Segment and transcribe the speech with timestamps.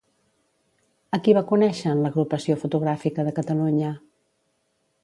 [1.17, 3.95] A qui va conèixer en l'Agrupació Fotogràfica de Catalunya?